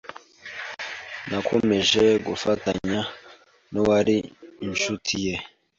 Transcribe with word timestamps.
nakomeje 1.29 2.03
gufatanya 2.27 2.99
nu 3.71 3.81
wari 3.87 4.15
inshuti 4.67 5.13
ye 5.25 5.35